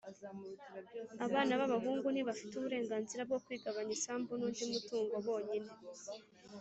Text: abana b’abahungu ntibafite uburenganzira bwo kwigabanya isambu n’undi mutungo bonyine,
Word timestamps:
abana 1.25 1.53
b’abahungu 1.59 2.07
ntibafite 2.11 2.53
uburenganzira 2.55 3.21
bwo 3.27 3.39
kwigabanya 3.45 3.93
isambu 3.97 4.31
n’undi 4.35 4.63
mutungo 4.71 5.15
bonyine, 5.27 5.71